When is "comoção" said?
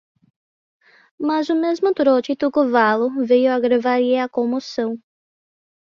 4.35-4.97